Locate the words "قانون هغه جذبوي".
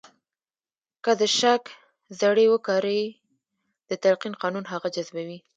4.41-5.39